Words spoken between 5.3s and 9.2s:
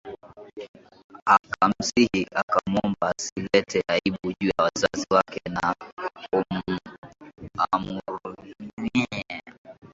na amhurumie